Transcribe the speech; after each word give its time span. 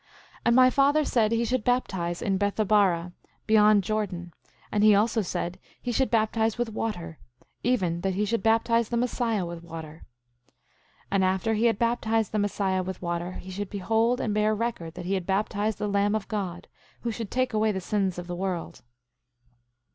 10:9 0.37 0.37
And 0.45 0.55
my 0.55 0.69
father 0.71 1.05
said 1.05 1.31
he 1.31 1.45
should 1.45 1.63
baptize 1.63 2.23
in 2.23 2.39
Bethabara, 2.39 3.13
beyond 3.45 3.83
Jordan; 3.83 4.33
and 4.71 4.83
he 4.83 4.95
also 4.95 5.21
said 5.21 5.59
he 5.79 5.91
should 5.91 6.09
baptize 6.09 6.57
with 6.57 6.71
water; 6.73 7.19
even 7.61 8.01
that 8.01 8.15
he 8.15 8.25
should 8.25 8.41
baptize 8.41 8.89
the 8.89 8.97
Messiah 8.97 9.45
with 9.45 9.61
water. 9.63 10.01
10:10 11.11 11.11
And 11.11 11.23
after 11.23 11.53
he 11.53 11.65
had 11.67 11.77
baptized 11.77 12.31
the 12.31 12.39
Messiah 12.39 12.81
with 12.81 12.99
water, 12.99 13.33
he 13.33 13.51
should 13.51 13.69
behold 13.69 14.19
and 14.19 14.33
bear 14.33 14.55
record 14.55 14.95
that 14.95 15.05
he 15.05 15.13
had 15.13 15.27
baptized 15.27 15.77
the 15.77 15.87
Lamb 15.87 16.15
of 16.15 16.27
God, 16.27 16.67
who 17.01 17.11
should 17.11 17.29
take 17.29 17.53
away 17.53 17.71
the 17.71 17.79
sins 17.79 18.17
of 18.17 18.25
the 18.25 18.35
world. 18.35 18.81